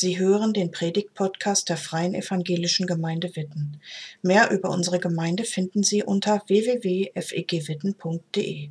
[0.00, 3.80] Sie hören den Predigt-Podcast der Freien Evangelischen Gemeinde Witten.
[4.22, 8.68] Mehr über unsere Gemeinde finden Sie unter www.fegwitten.de.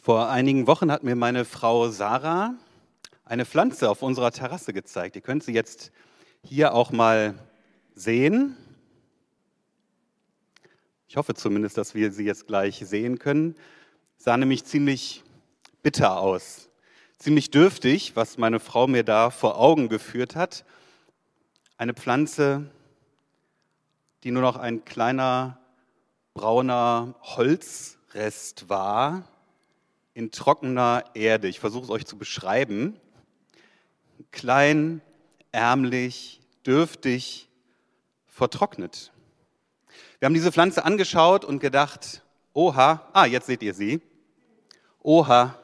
[0.00, 2.54] Vor einigen Wochen hat mir meine Frau Sarah
[3.26, 5.14] eine Pflanze auf unserer Terrasse gezeigt.
[5.14, 5.92] Ihr könnt sie jetzt
[6.42, 7.34] hier auch mal
[7.94, 8.56] sehen.
[11.06, 13.56] Ich hoffe zumindest, dass wir sie jetzt gleich sehen können.
[14.16, 15.22] Sah nämlich ziemlich
[15.82, 16.70] bitter aus
[17.22, 20.64] ziemlich dürftig, was meine Frau mir da vor Augen geführt hat.
[21.76, 22.68] Eine Pflanze,
[24.24, 25.60] die nur noch ein kleiner
[26.34, 29.28] brauner Holzrest war
[30.14, 31.46] in trockener Erde.
[31.46, 32.98] Ich versuche es euch zu beschreiben.
[34.32, 35.00] Klein,
[35.52, 37.48] ärmlich, dürftig,
[38.26, 39.12] vertrocknet.
[40.18, 44.00] Wir haben diese Pflanze angeschaut und gedacht, oha, ah, jetzt seht ihr sie.
[45.04, 45.56] Oha,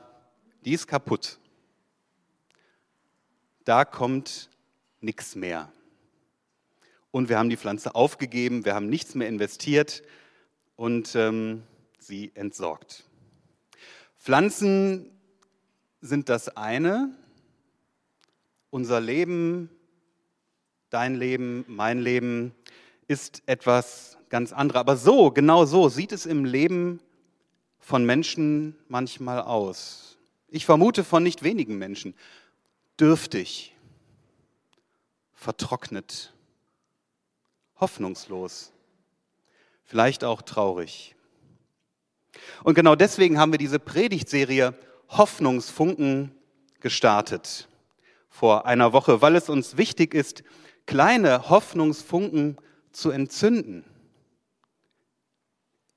[0.65, 1.41] die ist kaputt
[3.69, 4.49] da kommt
[5.03, 5.71] nichts mehr.
[7.11, 10.03] Und wir haben die Pflanze aufgegeben, wir haben nichts mehr investiert
[10.75, 11.65] und ähm,
[11.99, 13.05] sie entsorgt.
[14.17, 15.11] Pflanzen
[16.01, 17.15] sind das eine.
[18.71, 19.69] Unser Leben,
[20.89, 22.55] dein Leben, mein Leben
[23.07, 24.81] ist etwas ganz anderes.
[24.81, 27.01] Aber so, genau so sieht es im Leben
[27.79, 30.17] von Menschen manchmal aus.
[30.49, 32.15] Ich vermute von nicht wenigen Menschen
[33.01, 33.75] dürftig,
[35.35, 36.33] vertrocknet,
[37.77, 38.73] hoffnungslos,
[39.85, 41.15] vielleicht auch traurig.
[42.63, 44.75] Und genau deswegen haben wir diese Predigtserie
[45.09, 46.35] Hoffnungsfunken
[46.81, 47.69] gestartet
[48.29, 50.43] vor einer Woche, weil es uns wichtig ist,
[50.87, 52.57] kleine Hoffnungsfunken
[52.93, 53.85] zu entzünden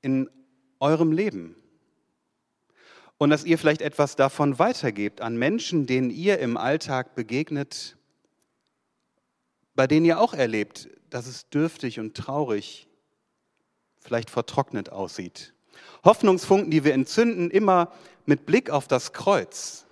[0.00, 0.28] in
[0.80, 1.61] eurem Leben
[3.22, 7.96] und dass ihr vielleicht etwas davon weitergebt an Menschen, denen ihr im Alltag begegnet,
[9.76, 12.88] bei denen ihr auch erlebt, dass es dürftig und traurig,
[14.00, 15.54] vielleicht vertrocknet aussieht.
[16.04, 17.92] Hoffnungsfunken, die wir entzünden, immer
[18.26, 19.86] mit Blick auf das Kreuz,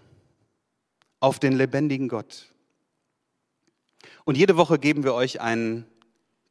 [1.20, 2.52] auf den lebendigen Gott.
[4.24, 5.86] Und jede Woche geben wir euch einen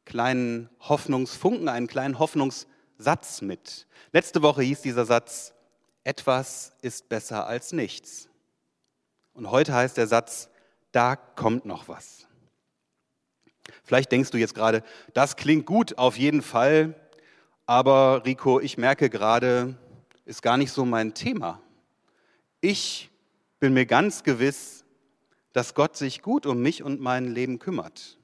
[0.06, 3.86] kleinen Hoffnungsfunken, einen kleinen Hoffnungssatz mit.
[4.12, 5.52] Letzte Woche hieß dieser Satz,
[6.04, 8.28] etwas ist besser als nichts.
[9.32, 10.48] Und heute heißt der Satz,
[10.92, 12.26] da kommt noch was.
[13.84, 14.82] Vielleicht denkst du jetzt gerade,
[15.14, 16.94] das klingt gut auf jeden Fall,
[17.66, 19.76] aber Rico, ich merke gerade,
[20.24, 21.62] ist gar nicht so mein Thema.
[22.60, 23.10] Ich
[23.60, 24.84] bin mir ganz gewiss,
[25.52, 28.18] dass Gott sich gut um mich und mein Leben kümmert.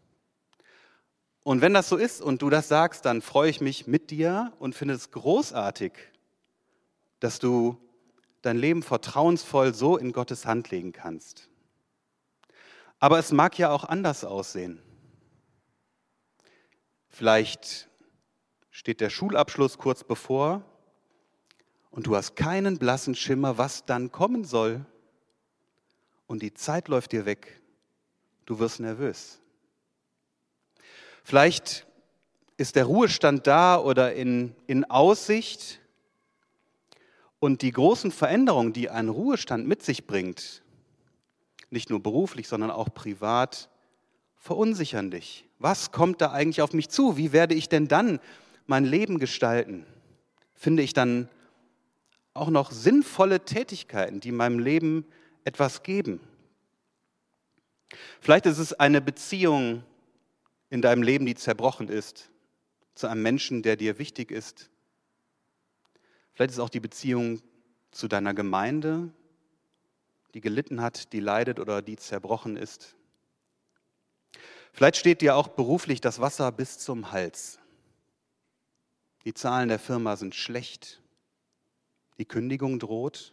[1.45, 4.53] Und wenn das so ist und du das sagst, dann freue ich mich mit dir
[4.59, 5.93] und finde es großartig,
[7.21, 7.79] dass du
[8.43, 11.49] dein Leben vertrauensvoll so in Gottes Hand legen kannst.
[12.99, 14.81] Aber es mag ja auch anders aussehen.
[17.09, 17.89] Vielleicht
[18.71, 20.63] steht der Schulabschluss kurz bevor
[21.91, 24.85] und du hast keinen blassen Schimmer, was dann kommen soll.
[26.27, 27.61] Und die Zeit läuft dir weg.
[28.45, 29.41] Du wirst nervös.
[31.25, 31.87] Vielleicht
[32.57, 35.81] ist der Ruhestand da oder in, in Aussicht
[37.39, 40.63] und die großen Veränderungen, die ein Ruhestand mit sich bringt,
[41.71, 43.69] nicht nur beruflich, sondern auch privat,
[44.37, 45.45] verunsichern dich.
[45.59, 47.17] Was kommt da eigentlich auf mich zu?
[47.17, 48.21] Wie werde ich denn dann
[48.67, 49.85] mein Leben gestalten?
[50.55, 51.29] Finde ich dann
[52.35, 55.05] auch noch sinnvolle Tätigkeiten, die meinem Leben
[55.45, 56.21] etwas geben?
[58.21, 59.83] Vielleicht ist es eine Beziehung
[60.71, 62.31] in deinem Leben, die zerbrochen ist,
[62.95, 64.71] zu einem Menschen, der dir wichtig ist.
[66.37, 67.41] Vielleicht ist es auch die Beziehung
[67.93, 69.11] zu deiner Gemeinde,
[70.35, 72.95] die gelitten hat, die leidet oder die zerbrochen ist.
[74.75, 77.59] Vielleicht steht dir auch beruflich das Wasser bis zum Hals.
[79.25, 81.03] Die Zahlen der Firma sind schlecht.
[82.19, 83.33] Die Kündigung droht.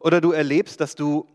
[0.00, 1.28] Oder du erlebst, dass du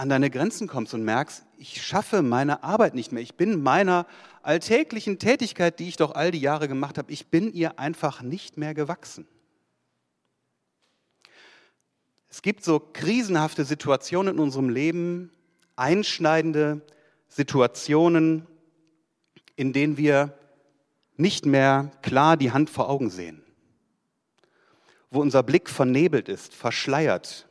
[0.00, 3.22] an deine Grenzen kommst und merkst, ich schaffe meine Arbeit nicht mehr.
[3.22, 4.06] Ich bin meiner
[4.42, 8.56] alltäglichen Tätigkeit, die ich doch all die Jahre gemacht habe, ich bin ihr einfach nicht
[8.56, 9.28] mehr gewachsen.
[12.30, 15.30] Es gibt so krisenhafte Situationen in unserem Leben,
[15.76, 16.80] einschneidende
[17.28, 18.46] Situationen,
[19.54, 20.32] in denen wir
[21.18, 23.42] nicht mehr klar die Hand vor Augen sehen,
[25.10, 27.49] wo unser Blick vernebelt ist, verschleiert,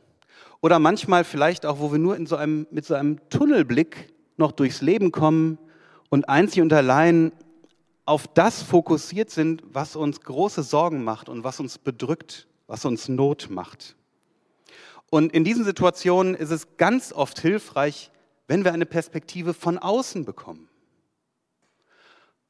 [0.60, 4.52] oder manchmal vielleicht auch, wo wir nur in so einem, mit so einem Tunnelblick noch
[4.52, 5.58] durchs Leben kommen
[6.08, 7.32] und einzig und allein
[8.04, 13.08] auf das fokussiert sind, was uns große Sorgen macht und was uns bedrückt, was uns
[13.08, 13.96] Not macht.
[15.10, 18.10] Und in diesen Situationen ist es ganz oft hilfreich,
[18.46, 20.68] wenn wir eine Perspektive von außen bekommen.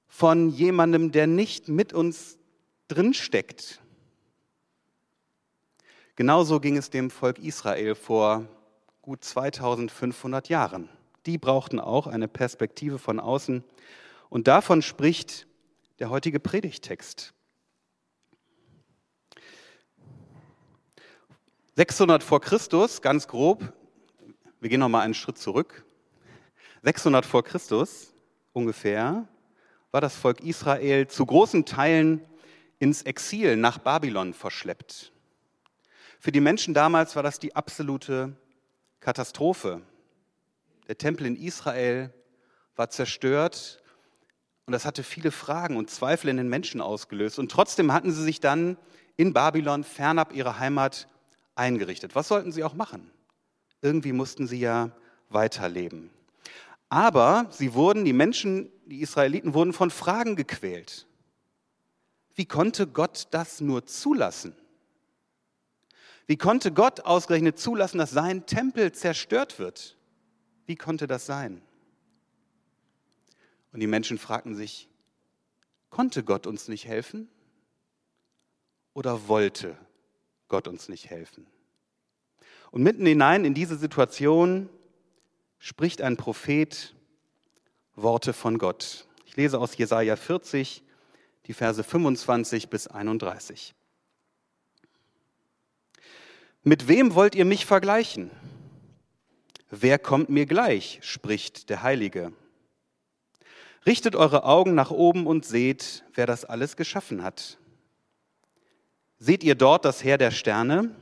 [0.08, 2.38] Von jemandem, der nicht mit uns
[2.88, 3.80] drinsteckt.
[6.20, 8.46] Genauso ging es dem Volk Israel vor
[9.00, 10.90] gut 2500 Jahren.
[11.24, 13.64] Die brauchten auch eine Perspektive von außen.
[14.28, 15.46] Und davon spricht
[15.98, 17.32] der heutige Predigtext.
[21.76, 23.72] 600 vor Christus, ganz grob,
[24.60, 25.86] wir gehen noch mal einen Schritt zurück.
[26.82, 28.12] 600 vor Christus
[28.52, 29.26] ungefähr
[29.90, 32.20] war das Volk Israel zu großen Teilen
[32.78, 35.09] ins Exil nach Babylon verschleppt.
[36.20, 38.36] Für die Menschen damals war das die absolute
[39.00, 39.80] Katastrophe.
[40.86, 42.12] Der Tempel in Israel
[42.76, 43.82] war zerstört
[44.66, 47.38] und das hatte viele Fragen und Zweifel in den Menschen ausgelöst.
[47.38, 48.76] Und trotzdem hatten sie sich dann
[49.16, 51.08] in Babylon fernab ihrer Heimat
[51.54, 52.14] eingerichtet.
[52.14, 53.10] Was sollten sie auch machen?
[53.80, 54.90] Irgendwie mussten sie ja
[55.30, 56.10] weiterleben.
[56.90, 61.06] Aber sie wurden, die Menschen, die Israeliten wurden von Fragen gequält.
[62.34, 64.54] Wie konnte Gott das nur zulassen?
[66.30, 69.96] Wie konnte Gott ausgerechnet zulassen, dass sein Tempel zerstört wird?
[70.64, 71.60] Wie konnte das sein?
[73.72, 74.88] Und die Menschen fragten sich,
[75.88, 77.28] konnte Gott uns nicht helfen?
[78.94, 79.76] Oder wollte
[80.46, 81.48] Gott uns nicht helfen?
[82.70, 84.68] Und mitten hinein in diese Situation
[85.58, 86.94] spricht ein Prophet
[87.96, 89.08] Worte von Gott.
[89.24, 90.84] Ich lese aus Jesaja 40,
[91.46, 93.74] die Verse 25 bis 31.
[96.62, 98.30] Mit wem wollt ihr mich vergleichen?
[99.70, 102.32] Wer kommt mir gleich, spricht der Heilige.
[103.86, 107.56] Richtet eure Augen nach oben und seht, wer das alles geschaffen hat.
[109.18, 110.94] Seht ihr dort das Heer der Sterne?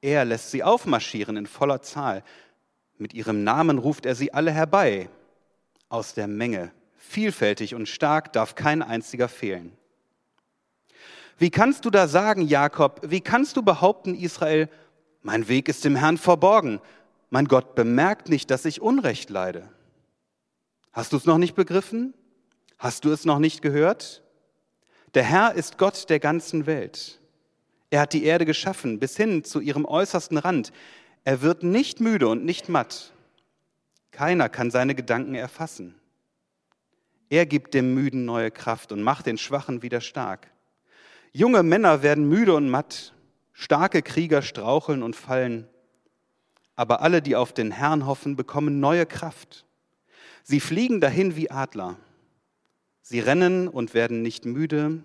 [0.00, 2.22] Er lässt sie aufmarschieren in voller Zahl.
[2.96, 5.08] Mit ihrem Namen ruft er sie alle herbei
[5.88, 6.70] aus der Menge.
[6.96, 9.76] Vielfältig und stark darf kein einziger fehlen.
[11.38, 14.68] Wie kannst du da sagen, Jakob, wie kannst du behaupten, Israel,
[15.22, 16.80] mein Weg ist dem Herrn verborgen,
[17.30, 19.68] mein Gott bemerkt nicht, dass ich Unrecht leide?
[20.92, 22.12] Hast du es noch nicht begriffen?
[22.76, 24.22] Hast du es noch nicht gehört?
[25.14, 27.20] Der Herr ist Gott der ganzen Welt.
[27.90, 30.72] Er hat die Erde geschaffen bis hin zu ihrem äußersten Rand.
[31.24, 33.12] Er wird nicht müde und nicht matt.
[34.10, 35.94] Keiner kann seine Gedanken erfassen.
[37.30, 40.48] Er gibt dem Müden neue Kraft und macht den Schwachen wieder stark.
[41.38, 43.14] Junge Männer werden müde und matt,
[43.52, 45.68] starke Krieger straucheln und fallen.
[46.74, 49.64] Aber alle, die auf den Herrn hoffen, bekommen neue Kraft.
[50.42, 51.96] Sie fliegen dahin wie Adler.
[53.02, 55.04] Sie rennen und werden nicht müde.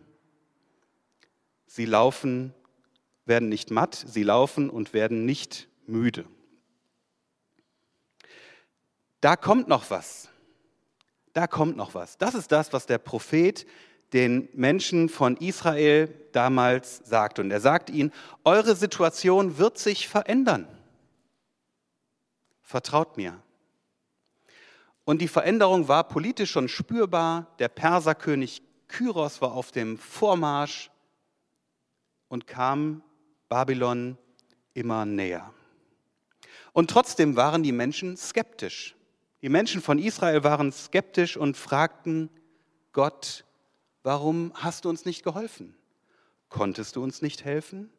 [1.68, 2.56] Sie laufen,
[3.26, 3.94] werden nicht matt.
[3.94, 6.26] Sie laufen und werden nicht müde.
[9.22, 10.30] Da kommt noch was.
[11.34, 12.18] Da kommt noch was.
[12.18, 13.68] Das ist das, was der Prophet
[14.14, 17.40] den Menschen von Israel damals sagt.
[17.40, 18.12] Und er sagt ihnen,
[18.44, 20.68] eure Situation wird sich verändern.
[22.62, 23.40] Vertraut mir.
[25.06, 27.48] Und die Veränderung war politisch schon spürbar.
[27.60, 30.90] Der Perserkönig Kyros war auf dem Vormarsch
[32.28, 33.04] und kam
[33.50, 34.18] Babylon
[34.74, 35.52] immer näher.
[36.72, 38.96] Und trotzdem waren die Menschen skeptisch.
[39.42, 42.30] Die Menschen von Israel waren skeptisch und fragten
[42.94, 43.46] Gott,
[44.04, 45.76] warum hast du uns nicht geholfen?
[46.50, 47.90] Konntest du uns nicht helfen?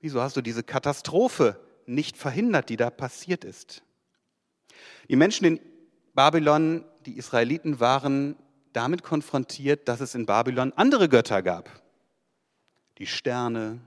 [0.00, 3.82] Wieso hast du diese Katastrophe nicht verhindert, die da passiert ist?
[5.08, 5.60] Die Menschen in
[6.14, 8.36] Babylon, die Israeliten, waren
[8.72, 11.82] damit konfrontiert, dass es in Babylon andere Götter gab.
[12.98, 13.80] Die Sterne,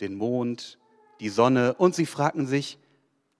[0.00, 0.78] den Mond,
[1.20, 1.74] die Sonne.
[1.74, 2.78] Und sie fragten sich,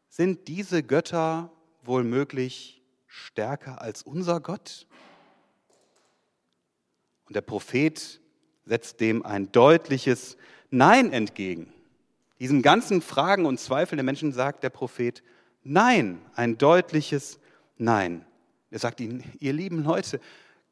[0.08, 4.86] sind diese Götter wohl möglich stärker als unser Gott?
[7.28, 8.20] Und der Prophet
[8.64, 10.36] setzt dem ein deutliches
[10.70, 11.72] Nein entgegen.
[12.40, 15.22] Diesen ganzen Fragen und Zweifeln der Menschen sagt der Prophet
[15.62, 17.38] Nein, ein deutliches
[17.76, 18.24] Nein.
[18.70, 20.20] Er sagt ihnen, ihr lieben Leute,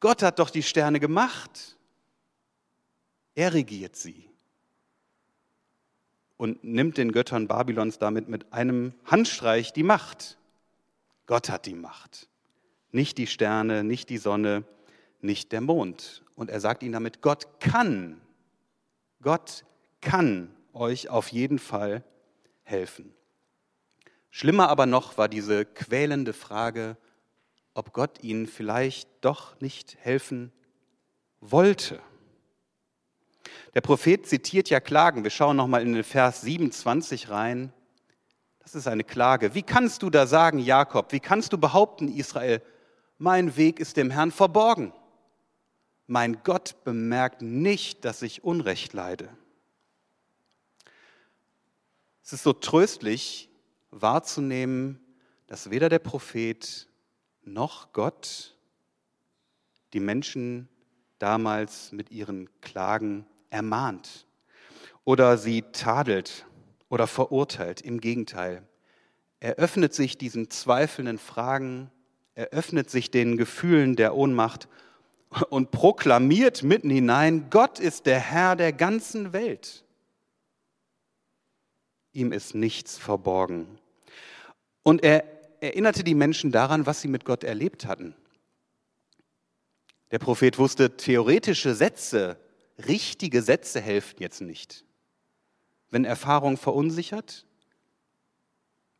[0.00, 1.76] Gott hat doch die Sterne gemacht.
[3.34, 4.28] Er regiert sie
[6.36, 10.38] und nimmt den Göttern Babylons damit mit einem Handstreich die Macht.
[11.26, 12.28] Gott hat die Macht.
[12.92, 14.64] Nicht die Sterne, nicht die Sonne,
[15.20, 16.22] nicht der Mond.
[16.34, 18.20] Und er sagt ihnen damit, Gott kann,
[19.22, 19.64] Gott
[20.00, 22.04] kann euch auf jeden Fall
[22.62, 23.12] helfen.
[24.30, 26.96] Schlimmer aber noch war diese quälende Frage,
[27.74, 30.52] ob Gott ihnen vielleicht doch nicht helfen
[31.40, 32.00] wollte.
[33.74, 35.22] Der Prophet zitiert ja Klagen.
[35.22, 37.72] Wir schauen nochmal in den Vers 27 rein.
[38.60, 39.54] Das ist eine Klage.
[39.54, 41.12] Wie kannst du da sagen, Jakob?
[41.12, 42.62] Wie kannst du behaupten, Israel,
[43.18, 44.92] mein Weg ist dem Herrn verborgen?
[46.06, 49.28] Mein Gott bemerkt nicht, dass ich Unrecht leide.
[52.22, 53.48] Es ist so tröstlich
[53.90, 55.00] wahrzunehmen,
[55.46, 56.88] dass weder der Prophet
[57.42, 58.56] noch Gott
[59.92, 60.68] die Menschen
[61.18, 64.26] damals mit ihren Klagen ermahnt
[65.04, 66.46] oder sie tadelt
[66.88, 67.80] oder verurteilt.
[67.80, 68.66] Im Gegenteil,
[69.40, 71.90] er öffnet sich diesen zweifelnden Fragen,
[72.34, 74.68] er öffnet sich den Gefühlen der Ohnmacht
[75.50, 79.84] und proklamiert mitten hinein, Gott ist der Herr der ganzen Welt.
[82.12, 83.78] Ihm ist nichts verborgen.
[84.82, 85.24] Und er
[85.60, 88.14] erinnerte die Menschen daran, was sie mit Gott erlebt hatten.
[90.10, 92.38] Der Prophet wusste, theoretische Sätze,
[92.86, 94.84] richtige Sätze helfen jetzt nicht.
[95.90, 97.46] Wenn Erfahrung verunsichert,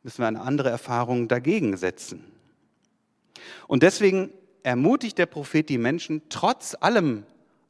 [0.03, 2.31] müssen wir eine andere Erfahrung dagegen setzen.
[3.67, 4.31] Und deswegen
[4.67, 7.25] ermutigt der Prophet die Menschen, trotz allem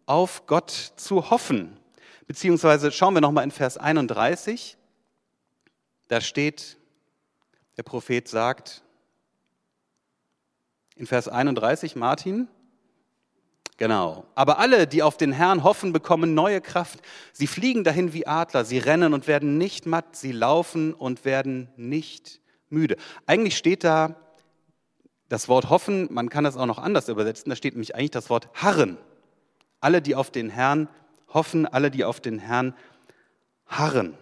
[0.08, 1.78] auf Gott zu hoffen.
[2.26, 4.78] Beziehungsweise schauen wir nochmal in Vers 31.
[6.08, 6.76] Da steht,
[7.78, 8.82] der Prophet sagt
[10.96, 12.48] in Vers 31, Martin,
[13.80, 14.26] Genau.
[14.34, 17.00] Aber alle, die auf den Herrn hoffen, bekommen neue Kraft.
[17.32, 21.70] Sie fliegen dahin wie Adler, sie rennen und werden nicht matt, sie laufen und werden
[21.78, 22.98] nicht müde.
[23.28, 24.16] Eigentlich steht da
[25.30, 28.30] das Wort hoffen, man kann das auch noch anders übersetzen, da steht nämlich eigentlich das
[28.30, 28.98] Wort harren.
[29.80, 30.88] Alle, die auf den Herrn
[31.34, 32.74] hoffen, alle, die auf den Herrn
[33.68, 34.18] harren.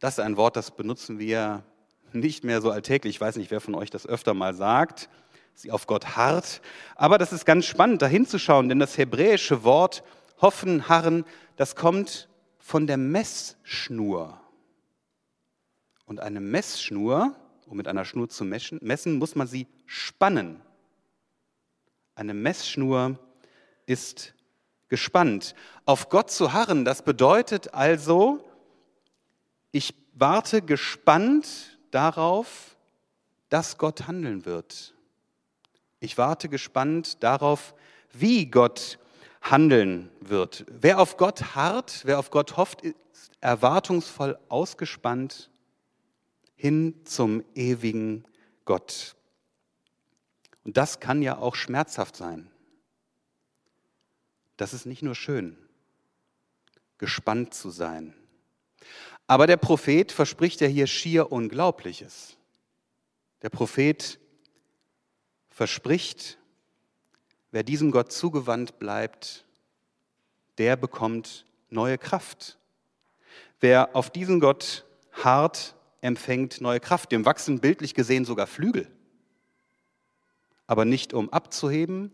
[0.00, 1.62] Das ist ein Wort, das benutzen wir
[2.12, 3.16] nicht mehr so alltäglich.
[3.16, 5.08] Ich weiß nicht, wer von euch das öfter mal sagt,
[5.54, 6.60] sie auf Gott harrt.
[6.94, 10.02] Aber das ist ganz spannend, da hinzuschauen, denn das hebräische Wort
[10.40, 11.24] hoffen, harren,
[11.56, 14.40] das kommt von der Messschnur.
[16.04, 17.34] Und eine Messschnur,
[17.66, 20.60] um mit einer Schnur zu messen, muss man sie spannen.
[22.14, 23.18] Eine Messschnur
[23.86, 24.34] ist
[24.88, 25.54] gespannt.
[25.86, 28.44] Auf Gott zu harren, das bedeutet also,
[29.72, 32.76] ich warte gespannt darauf,
[33.48, 34.94] dass Gott handeln wird.
[36.00, 37.74] Ich warte gespannt darauf,
[38.12, 38.98] wie Gott
[39.40, 40.66] handeln wird.
[40.68, 45.50] Wer auf Gott harrt, wer auf Gott hofft, ist erwartungsvoll ausgespannt
[46.56, 48.24] hin zum ewigen
[48.64, 49.14] Gott.
[50.68, 52.50] Und das kann ja auch schmerzhaft sein.
[54.58, 55.56] Das ist nicht nur schön,
[56.98, 58.12] gespannt zu sein.
[59.26, 62.36] Aber der Prophet verspricht ja hier schier Unglaubliches.
[63.40, 64.20] Der Prophet
[65.48, 66.36] verspricht,
[67.50, 69.46] wer diesem Gott zugewandt bleibt,
[70.58, 72.58] der bekommt neue Kraft.
[73.58, 77.10] Wer auf diesen Gott hart empfängt neue Kraft.
[77.10, 78.92] Dem wachsen bildlich gesehen sogar Flügel.
[80.68, 82.12] Aber nicht um abzuheben,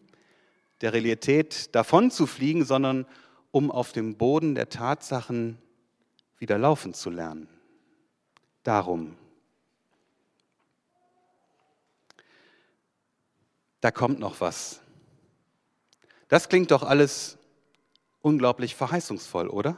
[0.80, 3.04] der Realität davon zu fliegen, sondern
[3.50, 5.58] um auf dem Boden der Tatsachen
[6.38, 7.48] wieder laufen zu lernen.
[8.62, 9.16] Darum.
[13.80, 14.80] Da kommt noch was.
[16.28, 17.36] Das klingt doch alles
[18.22, 19.76] unglaublich verheißungsvoll, oder?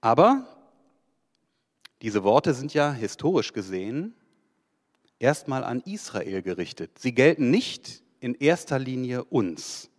[0.00, 0.46] Aber
[2.02, 4.14] diese Worte sind ja historisch gesehen
[5.22, 6.98] erstmal an Israel gerichtet.
[6.98, 9.90] Sie gelten nicht in erster Linie uns.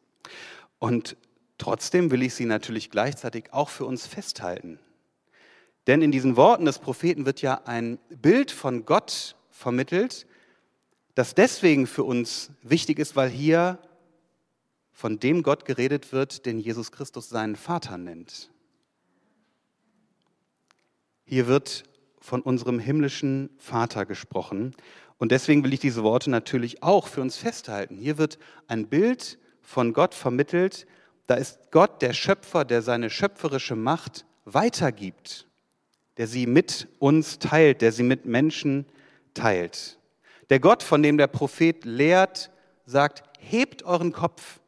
[0.79, 1.17] Und
[1.63, 4.79] Trotzdem will ich sie natürlich gleichzeitig auch für uns festhalten.
[5.87, 10.25] Denn in diesen Worten des Propheten wird ja ein Bild von Gott vermittelt,
[11.15, 13.79] das deswegen für uns wichtig ist, weil hier
[14.91, 18.51] von dem Gott geredet wird, den Jesus Christus seinen Vater nennt.
[21.23, 21.83] Hier wird
[22.19, 24.75] von unserem himmlischen Vater gesprochen.
[25.17, 27.97] Und deswegen will ich diese Worte natürlich auch für uns festhalten.
[27.97, 30.85] Hier wird ein Bild von Gott vermittelt,
[31.27, 35.47] da ist Gott der Schöpfer, der seine schöpferische Macht weitergibt,
[36.17, 38.85] der sie mit uns teilt, der sie mit Menschen
[39.33, 39.99] teilt.
[40.49, 42.51] Der Gott, von dem der Prophet lehrt,
[42.85, 44.59] sagt, hebt euren Kopf.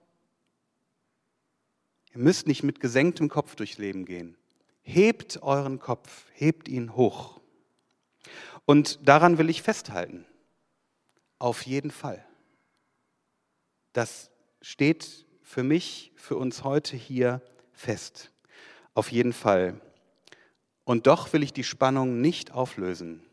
[2.13, 4.37] Ihr müsst nicht mit gesenktem Kopf durchs Leben gehen.
[4.81, 7.41] Hebt euren Kopf, hebt ihn hoch.
[8.65, 10.25] Und daran will ich festhalten.
[11.39, 12.25] Auf jeden Fall.
[13.93, 14.29] Das
[14.61, 18.31] steht für mich, für uns heute hier fest.
[18.93, 19.79] Auf jeden Fall.
[20.83, 23.23] Und doch will ich die Spannung nicht auflösen.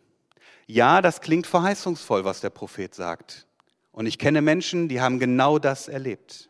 [0.66, 3.46] Ja, das klingt verheißungsvoll, was der Prophet sagt.
[3.90, 6.48] Und ich kenne Menschen, die haben genau das erlebt.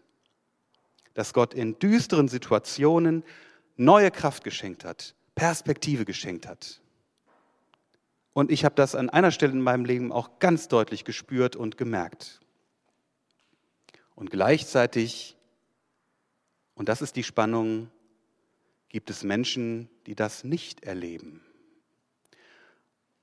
[1.14, 3.24] Dass Gott in düsteren Situationen
[3.76, 6.81] neue Kraft geschenkt hat, Perspektive geschenkt hat.
[8.32, 11.76] Und ich habe das an einer Stelle in meinem Leben auch ganz deutlich gespürt und
[11.76, 12.40] gemerkt.
[14.14, 15.36] Und gleichzeitig,
[16.74, 17.90] und das ist die Spannung,
[18.88, 21.42] gibt es Menschen, die das nicht erleben.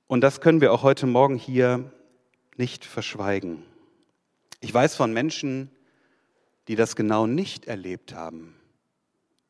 [0.06, 1.92] Und das können wir auch heute Morgen hier
[2.56, 3.62] nicht verschweigen.
[4.60, 5.70] Ich weiß von Menschen,
[6.68, 8.54] die das genau nicht erlebt haben,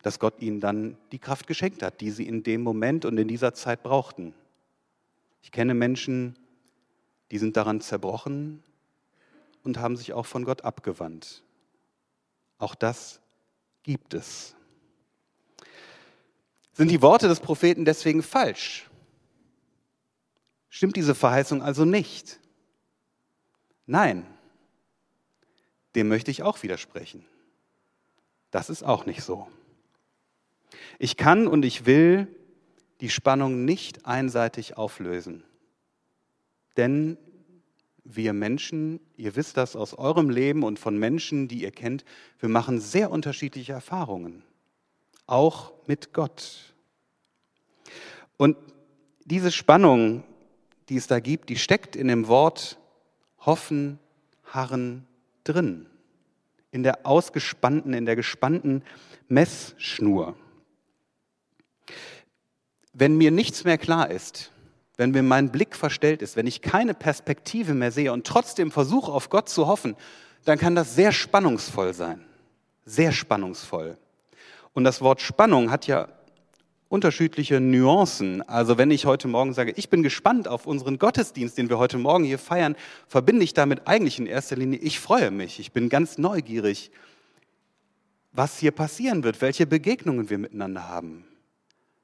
[0.01, 3.27] dass Gott ihnen dann die Kraft geschenkt hat, die sie in dem Moment und in
[3.27, 4.33] dieser Zeit brauchten.
[5.41, 6.37] Ich kenne Menschen,
[7.31, 8.63] die sind daran zerbrochen
[9.63, 11.43] und haben sich auch von Gott abgewandt.
[12.57, 13.21] Auch das
[13.83, 14.55] gibt es.
[16.73, 18.89] Sind die Worte des Propheten deswegen falsch?
[20.69, 22.39] Stimmt diese Verheißung also nicht?
[23.85, 24.25] Nein,
[25.95, 27.25] dem möchte ich auch widersprechen.
[28.51, 29.47] Das ist auch nicht so.
[30.99, 32.27] Ich kann und ich will
[33.01, 35.43] die Spannung nicht einseitig auflösen.
[36.77, 37.17] Denn
[38.03, 42.05] wir Menschen, ihr wisst das aus eurem Leben und von Menschen, die ihr kennt,
[42.39, 44.43] wir machen sehr unterschiedliche Erfahrungen,
[45.27, 46.73] auch mit Gott.
[48.37, 48.57] Und
[49.25, 50.23] diese Spannung,
[50.89, 52.79] die es da gibt, die steckt in dem Wort
[53.39, 53.99] hoffen,
[54.45, 55.07] harren
[55.43, 55.87] drin,
[56.71, 58.83] in der ausgespannten, in der gespannten
[59.27, 60.35] Messschnur.
[62.93, 64.51] Wenn mir nichts mehr klar ist,
[64.97, 69.11] wenn mir mein Blick verstellt ist, wenn ich keine Perspektive mehr sehe und trotzdem versuche,
[69.11, 69.95] auf Gott zu hoffen,
[70.45, 72.23] dann kann das sehr spannungsvoll sein.
[72.85, 73.97] Sehr spannungsvoll.
[74.73, 76.07] Und das Wort Spannung hat ja
[76.89, 78.41] unterschiedliche Nuancen.
[78.47, 81.97] Also wenn ich heute Morgen sage, ich bin gespannt auf unseren Gottesdienst, den wir heute
[81.97, 82.75] Morgen hier feiern,
[83.07, 86.91] verbinde ich damit eigentlich in erster Linie, ich freue mich, ich bin ganz neugierig,
[88.33, 91.25] was hier passieren wird, welche Begegnungen wir miteinander haben.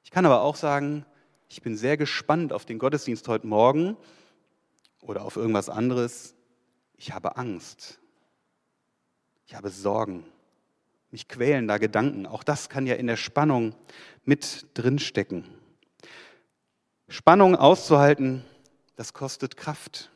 [0.07, 1.05] Ich kann aber auch sagen,
[1.49, 3.97] ich bin sehr gespannt auf den Gottesdienst heute Morgen
[5.01, 6.33] oder auf irgendwas anderes.
[6.95, 7.99] Ich habe Angst.
[9.45, 10.23] Ich habe Sorgen.
[11.11, 12.25] Mich quälen da Gedanken.
[12.25, 13.75] Auch das kann ja in der Spannung
[14.23, 15.43] mit drinstecken.
[17.09, 18.45] Spannung auszuhalten,
[18.95, 20.09] das kostet Kraft.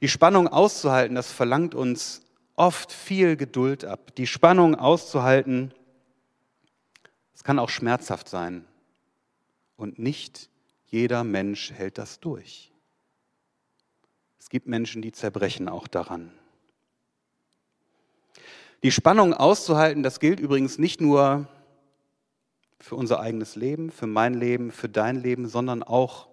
[0.00, 2.22] Die Spannung auszuhalten, das verlangt uns
[2.54, 4.14] oft viel Geduld ab.
[4.14, 5.74] Die Spannung auszuhalten,
[7.34, 8.64] es kann auch schmerzhaft sein.
[9.76, 10.50] Und nicht
[10.86, 12.72] jeder Mensch hält das durch.
[14.38, 16.32] Es gibt Menschen, die zerbrechen auch daran.
[18.82, 21.48] Die Spannung auszuhalten, das gilt übrigens nicht nur
[22.78, 26.28] für unser eigenes Leben, für mein Leben, für dein Leben, sondern auch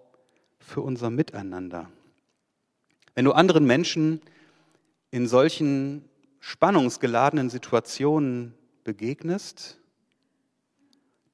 [0.58, 1.90] für unser Miteinander.
[3.14, 4.20] Wenn du anderen Menschen
[5.10, 6.08] in solchen
[6.40, 9.78] spannungsgeladenen Situationen begegnest,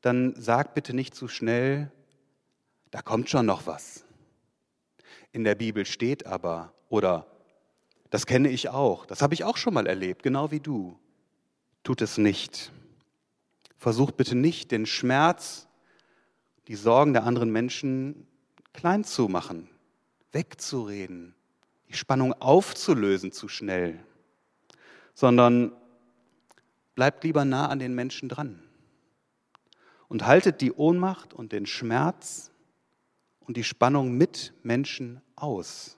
[0.01, 1.91] dann sag bitte nicht zu schnell,
[2.91, 4.05] da kommt schon noch was.
[5.33, 7.27] In der Bibel steht aber, oder
[8.11, 10.99] das kenne ich auch, das habe ich auch schon mal erlebt, genau wie du.
[11.83, 12.73] Tut es nicht.
[13.77, 15.69] Versucht bitte nicht, den Schmerz,
[16.67, 18.27] die Sorgen der anderen Menschen
[18.73, 19.69] klein zu machen,
[20.33, 21.35] wegzureden,
[21.89, 23.99] die Spannung aufzulösen zu schnell,
[25.15, 25.73] sondern
[26.95, 28.63] bleibt lieber nah an den Menschen dran
[30.09, 32.51] und haltet die Ohnmacht und den Schmerz
[33.49, 35.97] und die Spannung mit Menschen aus.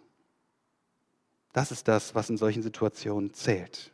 [1.52, 3.90] Das ist das, was in solchen Situationen zählt.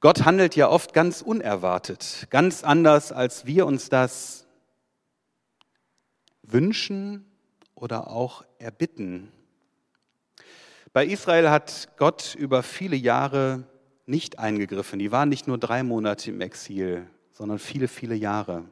[0.00, 4.46] Gott handelt ja oft ganz unerwartet, ganz anders, als wir uns das
[6.42, 7.24] wünschen
[7.76, 9.32] oder auch erbitten.
[10.92, 13.64] Bei Israel hat Gott über viele Jahre
[14.06, 14.98] nicht eingegriffen.
[14.98, 18.64] Die waren nicht nur drei Monate im Exil, sondern viele, viele Jahre.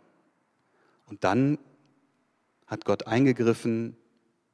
[1.07, 1.59] Und dann
[2.73, 3.99] hat Gott eingegriffen,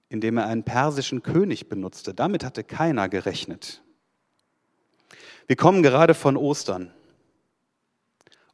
[0.09, 2.15] indem er einen persischen König benutzte.
[2.15, 3.81] Damit hatte keiner gerechnet.
[5.47, 6.93] Wir kommen gerade von Ostern.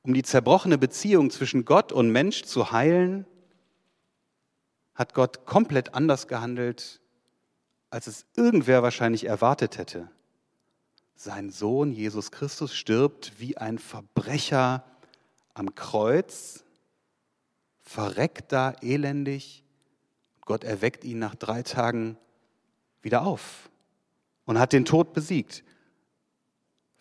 [0.02, 3.24] Um die zerbrochene Beziehung zwischen Gott und Mensch zu heilen,
[4.94, 7.00] hat Gott komplett anders gehandelt,
[7.88, 10.10] als es irgendwer wahrscheinlich erwartet hätte.
[11.16, 14.84] Sein Sohn Jesus Christus stirbt wie ein Verbrecher
[15.54, 16.64] am Kreuz
[17.84, 19.62] verreckt da elendig.
[20.40, 22.18] Gott erweckt ihn nach drei Tagen
[23.02, 23.70] wieder auf
[24.46, 25.62] und hat den Tod besiegt.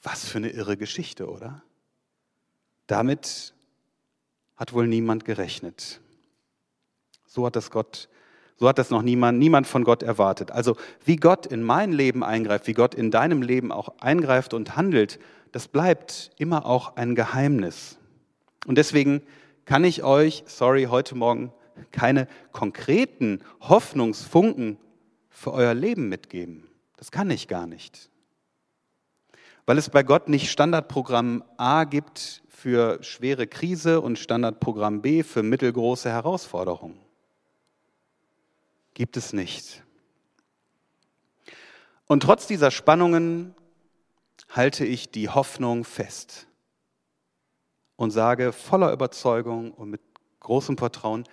[0.02, 1.64] Was für eine irre Geschichte, oder?
[2.88, 3.54] Damit
[4.58, 6.02] hat wohl niemand gerechnet.
[7.26, 8.10] So hat das Gott,
[8.58, 10.52] so hat das noch niemand, niemand von Gott erwartet.
[10.52, 14.76] Also wie Gott in mein Leben eingreift, wie Gott in deinem Leben auch eingreift und
[14.76, 15.20] handelt,
[15.52, 17.98] das bleibt immer auch ein Geheimnis.
[18.66, 19.22] Und deswegen
[19.66, 21.54] kann ich euch, sorry, heute Morgen
[21.92, 24.78] keine konkreten Hoffnungsfunken
[25.30, 26.68] für euer Leben mitgeben.
[26.98, 28.10] Das kann ich gar nicht.
[29.66, 35.44] Weil es bei Gott nicht Standardprogramm A gibt für schwere Krise und Standardprogramm B für
[35.44, 37.00] mittelgroße Herausforderungen.
[38.94, 39.84] Gibt es nicht.
[42.06, 43.56] Und trotz dieser Spannungen
[44.50, 46.48] halte ich die Hoffnung fest
[47.96, 50.02] und sage voller Überzeugung und mit
[50.40, 51.24] großem Vertrauen,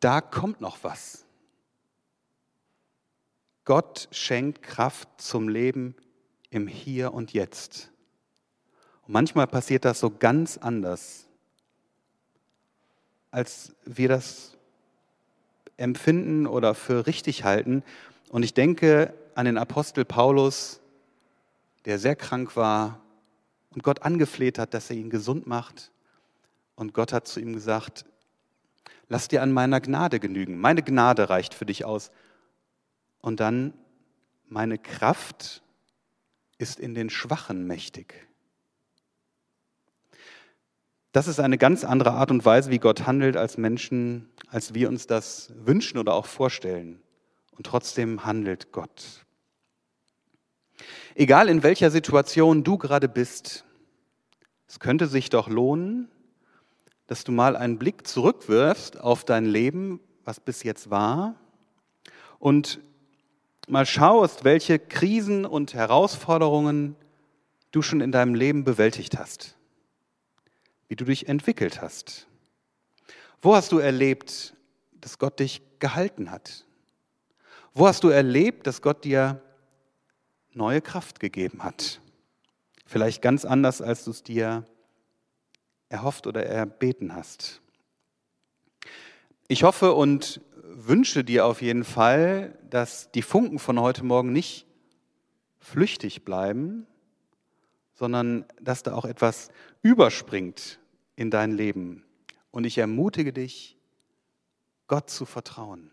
[0.00, 1.24] da kommt noch was.
[3.64, 5.94] Gott schenkt Kraft zum Leben
[6.50, 7.90] im Hier und Jetzt.
[9.06, 11.26] Und manchmal passiert das so ganz anders,
[13.30, 14.56] als wir das
[15.76, 17.82] empfinden oder für richtig halten.
[18.30, 20.80] Und ich denke an den Apostel Paulus,
[21.84, 23.00] der sehr krank war
[23.70, 25.92] und Gott angefleht hat, dass er ihn gesund macht.
[26.80, 28.06] Und Gott hat zu ihm gesagt,
[29.10, 30.58] lass dir an meiner Gnade genügen.
[30.58, 32.10] Meine Gnade reicht für dich aus.
[33.20, 33.74] Und dann,
[34.48, 35.62] meine Kraft
[36.56, 38.26] ist in den Schwachen mächtig.
[41.12, 44.88] Das ist eine ganz andere Art und Weise, wie Gott handelt als Menschen, als wir
[44.88, 47.02] uns das wünschen oder auch vorstellen.
[47.58, 49.26] Und trotzdem handelt Gott.
[51.14, 53.66] Egal in welcher Situation du gerade bist,
[54.66, 56.08] es könnte sich doch lohnen,
[57.10, 61.34] dass du mal einen Blick zurückwirfst auf dein Leben, was bis jetzt war,
[62.38, 62.78] und
[63.66, 66.94] mal schaust, welche Krisen und Herausforderungen
[67.72, 69.56] du schon in deinem Leben bewältigt hast,
[70.86, 72.28] wie du dich entwickelt hast.
[73.42, 74.54] Wo hast du erlebt,
[75.00, 76.64] dass Gott dich gehalten hat?
[77.74, 79.42] Wo hast du erlebt, dass Gott dir
[80.52, 82.00] neue Kraft gegeben hat?
[82.86, 84.64] Vielleicht ganz anders, als du es dir
[85.90, 87.60] erhofft oder erbeten hast.
[89.48, 94.66] Ich hoffe und wünsche dir auf jeden Fall, dass die Funken von heute Morgen nicht
[95.58, 96.86] flüchtig bleiben,
[97.92, 99.50] sondern dass da auch etwas
[99.82, 100.78] überspringt
[101.16, 102.04] in dein Leben.
[102.50, 103.76] Und ich ermutige dich,
[104.86, 105.90] Gott zu vertrauen,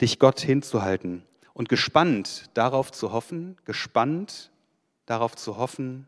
[0.00, 4.50] dich Gott hinzuhalten und gespannt darauf zu hoffen, gespannt
[5.06, 6.07] darauf zu hoffen,